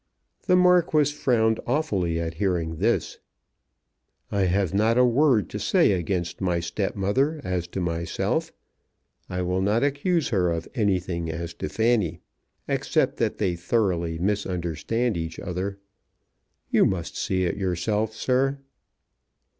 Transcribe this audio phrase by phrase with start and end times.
[0.47, 3.19] The Marquis frowned awfully at hearing this.
[4.31, 8.51] "I have not a word to say against my stepmother as to myself.
[9.29, 12.19] I will not accuse her of anything as to Fanny,
[12.67, 15.77] except that they thoroughly misunderstand each other.
[16.71, 18.57] You must see it yourself, sir."